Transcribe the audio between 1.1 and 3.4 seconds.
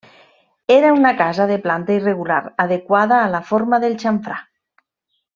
casa de planta irregular, adequada a